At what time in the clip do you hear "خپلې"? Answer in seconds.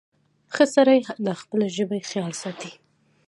1.41-1.67